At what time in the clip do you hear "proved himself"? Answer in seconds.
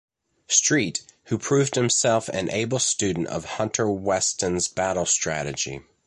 1.37-2.27